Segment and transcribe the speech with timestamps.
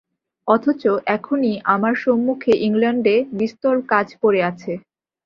[0.47, 0.83] অথচ
[1.07, 4.71] এখনই আমার সম্মুখে ইংলণ্ডে বিস্তর কাজ পড়ে আছে।